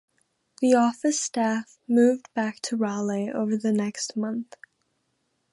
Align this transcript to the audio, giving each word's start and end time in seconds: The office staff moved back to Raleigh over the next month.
The 0.61 0.73
office 0.73 1.21
staff 1.21 1.77
moved 1.87 2.33
back 2.33 2.59
to 2.61 2.75
Raleigh 2.75 3.29
over 3.29 3.55
the 3.55 3.71
next 3.71 4.17
month. 4.17 4.55